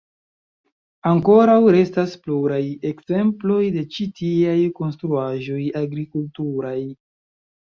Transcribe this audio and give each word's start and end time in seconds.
Ankoraŭ 1.09 1.57
restas 1.75 2.15
pluraj 2.23 2.61
ekzemploj 2.93 3.59
de 3.77 3.83
ĉi 3.97 4.09
tiaj 4.23 4.57
konstruaĵoj 4.81 5.63
agrikulturaj. 5.83 6.77